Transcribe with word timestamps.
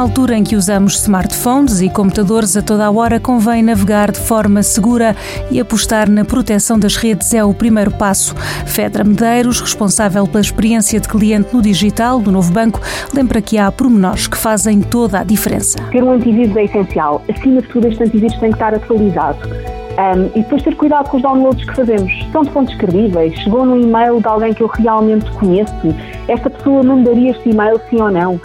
Numa 0.00 0.08
altura 0.08 0.34
em 0.34 0.42
que 0.42 0.56
usamos 0.56 0.94
smartphones 1.02 1.82
e 1.82 1.90
computadores 1.90 2.56
a 2.56 2.62
toda 2.62 2.86
a 2.86 2.90
hora, 2.90 3.20
convém 3.20 3.62
navegar 3.62 4.10
de 4.10 4.18
forma 4.18 4.62
segura 4.62 5.14
e 5.50 5.60
apostar 5.60 6.08
na 6.08 6.24
proteção 6.24 6.78
das 6.78 6.96
redes 6.96 7.34
é 7.34 7.44
o 7.44 7.52
primeiro 7.52 7.90
passo. 7.90 8.34
Fedra 8.64 9.04
Medeiros, 9.04 9.60
responsável 9.60 10.26
pela 10.26 10.40
experiência 10.40 10.98
de 10.98 11.06
cliente 11.06 11.54
no 11.54 11.60
digital 11.60 12.18
do 12.18 12.32
novo 12.32 12.50
banco, 12.50 12.80
lembra 13.12 13.42
que 13.42 13.58
há 13.58 13.70
pormenores 13.70 14.26
que 14.26 14.38
fazem 14.38 14.80
toda 14.80 15.20
a 15.20 15.22
diferença. 15.22 15.76
Ter 15.90 16.02
um 16.02 16.12
antivírus 16.12 16.56
é 16.56 16.64
essencial. 16.64 17.22
Acima 17.28 17.60
de 17.60 17.68
tudo, 17.68 17.86
este 17.86 18.02
antivírus 18.02 18.38
tem 18.38 18.48
que 18.48 18.56
estar 18.56 18.72
atualizado. 18.72 19.38
Um, 19.50 20.30
e 20.34 20.42
depois 20.42 20.62
ter 20.62 20.76
cuidado 20.76 21.10
com 21.10 21.18
os 21.18 21.22
downloads 21.22 21.62
que 21.62 21.76
fazemos. 21.76 22.10
São 22.32 22.42
de 22.42 22.50
fontes 22.52 22.74
credíveis? 22.78 23.38
Chegou 23.40 23.66
no 23.66 23.78
e-mail 23.78 24.18
de 24.18 24.26
alguém 24.26 24.54
que 24.54 24.62
eu 24.62 24.66
realmente 24.66 25.30
conheço? 25.32 25.74
Esta 26.26 26.48
pessoa 26.48 26.82
mandaria 26.82 27.32
este 27.32 27.50
e-mail 27.50 27.78
sim 27.90 28.00
ou 28.00 28.10
não? 28.10 28.40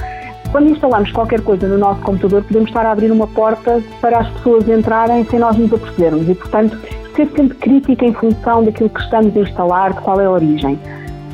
Quando 0.52 0.70
instalamos 0.70 1.12
qualquer 1.12 1.42
coisa 1.42 1.68
no 1.68 1.78
nosso 1.78 2.02
computador, 2.02 2.44
podemos 2.44 2.70
estar 2.70 2.86
a 2.86 2.92
abrir 2.92 3.12
uma 3.12 3.28
porta 3.28 3.82
para 4.00 4.20
as 4.20 4.30
pessoas 4.30 4.68
entrarem 4.70 5.26
sem 5.26 5.40
nós 5.40 5.58
nos 5.58 5.74
apercebermos 5.74 6.30
e, 6.30 6.36
portanto, 6.36 6.78
ser 7.16 7.30
sempre 7.36 7.58
crítica 7.58 8.06
em 8.06 8.14
função 8.14 8.64
daquilo 8.64 8.90
que 8.90 9.02
estamos 9.02 9.36
a 9.36 9.40
instalar, 9.40 9.94
de 9.94 10.02
qual 10.02 10.20
é 10.20 10.26
a 10.26 10.32
origem. 10.32 10.80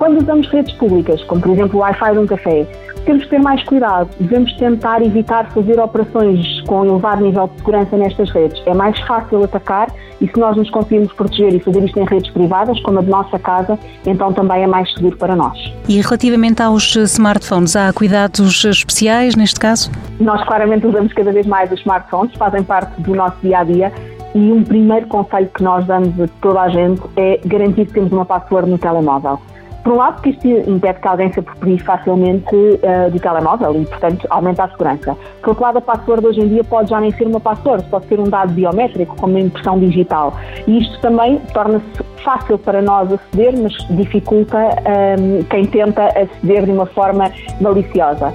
Quando 0.02 0.20
usamos 0.20 0.48
redes 0.48 0.73
públicas, 0.78 1.23
como 1.26 1.41
por 1.41 1.52
exemplo 1.52 1.78
o 1.78 1.84
Wi-Fi 1.84 2.14
de 2.14 2.18
um 2.18 2.26
café, 2.26 2.66
temos 3.05 3.23
que 3.23 3.30
ter 3.30 3.40
mais 3.40 3.64
cuidado. 3.66 4.09
Devemos 4.20 4.52
tentar 4.54 5.00
evitar 5.00 5.52
fazer 5.52 5.80
operações 5.80 6.62
com 6.62 6.84
elevado 6.84 7.23
nível 7.23 7.48
de 7.48 7.58
segurança 7.58 7.96
nestas 7.96 8.32
redes. 8.32 8.59
É 8.66 8.73
mais 8.73 9.00
fácil 9.02 9.44
atacar 9.44 9.94
e 10.20 10.28
se 10.28 10.40
nós 10.40 10.58
nos 10.58 10.72
conseguirmos 10.72 11.14
proteger 11.14 11.54
e 11.54 11.59
fazer 11.59 11.84
isto 11.84 12.00
em 12.00 12.06
redes 12.06 12.32
privadas, 12.32 12.82
como 12.82 12.98
a 12.98 13.04
de 13.04 13.12
nossa 13.12 13.38
casa, 13.38 13.78
então 14.04 14.34
também 14.34 14.64
é 14.64 14.68
mais 14.68 14.92
seguro 14.92 15.16
para 15.18 15.36
nós. 15.36 15.56
E 15.88 16.02
relativamente 16.02 16.64
aos 16.64 16.95
smartphones, 16.95 17.76
há 17.76 17.94
cuidados 17.94 18.66
especiais 18.66 19.36
neste 19.36 19.59
caso? 19.59 19.92
Nós 20.20 20.44
claramente 20.45 20.88
usamos 20.88 21.14
cada 21.14 21.31
vez 21.31 21.45
mais 21.45 21.72
os 21.72 21.80
smartphones, 21.80 22.34
fazem 22.38 22.64
parte 22.64 23.00
do 23.00 23.14
nosso 23.14 23.38
dia 23.44 23.59
a 23.59 23.64
dia. 23.64 23.94
E 24.34 24.52
um 24.52 24.64
primeiro 24.64 25.06
conselho 25.06 25.52
que 25.53 25.62
nós 25.62 25.86
damos 25.86 26.20
a 26.20 26.28
toda 26.42 26.62
a 26.62 26.70
gente 26.70 27.00
é 27.18 27.40
garantir 27.45 27.86
que 27.86 27.94
temos 27.94 28.12
uma 28.12 28.25
password 28.25 28.68
no 28.68 28.80
telemóvel. 28.80 29.40
Por 29.84 29.94
um 29.94 29.96
lado, 29.96 30.16
porque 30.16 30.30
isto 30.30 30.48
impede 30.70 31.00
que 31.00 31.08
alguém 31.08 31.32
se 31.34 31.40
aproprie 31.40 31.80
facilmente 31.80 32.56
uh, 32.56 33.10
do 33.12 33.20
telemóvel 33.20 33.82
e, 33.82 33.86
portanto, 33.86 34.28
aumenta 34.30 34.64
a 34.64 34.70
segurança. 34.70 35.18
Por 35.42 35.50
outro 35.50 35.64
lado, 35.64 35.78
a 35.80 35.82
password 35.82 36.26
hoje 36.26 36.42
em 36.42 36.48
dia 36.50 36.64
pode 36.64 36.90
já 36.90 37.00
nem 37.02 37.12
ser 37.12 37.26
uma 37.26 37.40
password, 37.40 37.84
pode 37.90 38.06
ser 38.08 38.20
um 38.20 38.30
dado 38.30 38.54
biométrico, 38.54 39.16
como 39.16 39.34
uma 39.34 39.40
impressão 39.40 39.80
digital. 39.80 40.34
E 40.68 40.80
isto 40.80 41.00
também 41.02 41.40
torna-se 41.54 42.04
fácil 42.24 42.59
para 42.59 42.82
nós 42.82 43.12
aceder, 43.12 43.54
mas 43.58 43.74
dificulta 43.90 44.58
um, 44.58 45.40
ehm, 45.40 45.44
quem 45.50 45.66
tenta 45.66 46.06
aceder 46.08 46.66
de 46.66 46.72
uma 46.72 46.86
forma 46.86 47.32
maliciosa. 47.59 48.32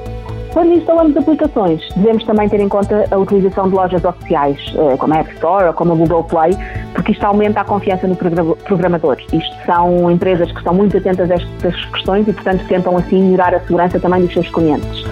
Quando 0.56 0.72
instalamos 0.72 1.14
aplicações, 1.14 1.86
devemos 1.96 2.24
também 2.24 2.48
ter 2.48 2.58
em 2.60 2.68
conta 2.70 3.04
a 3.10 3.18
utilização 3.18 3.68
de 3.68 3.74
lojas 3.74 4.02
oficiais, 4.02 4.58
eh, 4.74 4.96
como 4.96 5.12
a 5.12 5.18
App 5.18 5.30
Store 5.34 5.66
ou 5.66 5.74
como 5.74 5.92
a 5.92 5.96
Google 5.96 6.24
Play, 6.24 6.56
porque 6.94 7.12
isto 7.12 7.22
aumenta 7.24 7.60
a 7.60 7.64
confiança 7.64 8.06
no 8.06 8.16
programador. 8.16 9.18
Isto 9.34 9.66
são 9.66 10.10
empresas 10.10 10.50
que 10.50 10.56
estão 10.56 10.72
muito 10.72 10.96
atentas 10.96 11.30
a 11.30 11.34
estas 11.34 11.84
questões 11.84 12.26
e, 12.26 12.32
portanto, 12.32 12.66
tentam 12.68 12.96
assim 12.96 13.22
melhorar 13.24 13.54
a 13.54 13.60
segurança 13.60 14.00
também 14.00 14.22
dos 14.22 14.32
seus 14.32 14.48
clientes. 14.48 15.04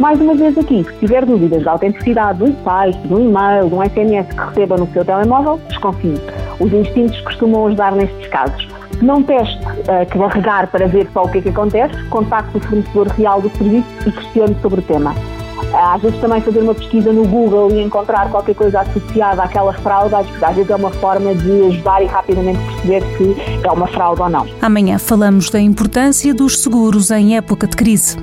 Mais 0.00 0.18
uma 0.18 0.34
vez 0.34 0.56
aqui, 0.56 0.82
se 0.82 0.98
tiver 0.98 1.26
dúvidas 1.26 1.62
da 1.62 1.72
autenticidade 1.72 2.38
do 2.38 2.64
site, 2.64 2.96
do 3.06 3.20
e-mail, 3.20 3.66
um 3.66 3.84
SMS 3.84 4.26
que 4.28 4.44
receba 4.46 4.78
no 4.78 4.90
seu 4.94 5.04
telemóvel, 5.04 5.60
desconfie. 5.68 6.14
Os 6.58 6.72
instintos 6.72 7.20
costumam 7.20 7.66
ajudar 7.66 7.92
nestes 7.92 8.28
casos. 8.28 8.75
Se 8.98 9.04
não 9.04 9.22
teste 9.22 9.58
uh, 9.58 10.06
carregar 10.08 10.68
para 10.68 10.86
ver 10.86 11.08
só 11.12 11.24
o 11.24 11.28
que 11.28 11.38
é 11.38 11.42
que 11.42 11.48
acontece, 11.50 12.02
contacte 12.04 12.56
o 12.56 12.60
fornecedor 12.60 13.08
real 13.08 13.42
do 13.42 13.50
serviço 13.50 13.86
e 14.06 14.12
questione 14.12 14.56
sobre 14.62 14.80
o 14.80 14.82
tema. 14.82 15.12
Uh, 15.12 15.76
às 15.76 16.00
vezes 16.00 16.18
também 16.20 16.40
fazer 16.40 16.60
uma 16.60 16.74
pesquisa 16.74 17.12
no 17.12 17.26
Google 17.26 17.70
e 17.72 17.82
encontrar 17.82 18.30
qualquer 18.30 18.54
coisa 18.54 18.80
associada 18.80 19.42
àquela 19.42 19.72
fraude, 19.74 20.14
às 20.14 20.54
vezes 20.54 20.70
é 20.70 20.76
uma 20.76 20.90
forma 20.90 21.34
de 21.34 21.66
ajudar 21.66 22.02
e 22.02 22.06
rapidamente 22.06 22.58
perceber 22.58 23.02
se 23.18 23.66
é 23.66 23.70
uma 23.70 23.86
fraude 23.86 24.22
ou 24.22 24.30
não. 24.30 24.46
Amanhã 24.62 24.98
falamos 24.98 25.50
da 25.50 25.60
importância 25.60 26.32
dos 26.32 26.62
seguros 26.62 27.10
em 27.10 27.36
época 27.36 27.66
de 27.66 27.76
crise. 27.76 28.16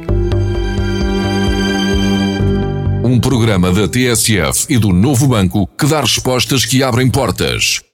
Um 3.03 3.19
programa 3.19 3.71
da 3.71 3.87
TSF 3.87 4.65
e 4.69 4.77
do 4.79 4.93
Novo 4.93 5.27
Banco 5.27 5.67
que 5.77 5.85
dá 5.85 6.01
respostas 6.01 6.65
que 6.65 6.81
abrem 6.81 7.11
portas. 7.11 7.83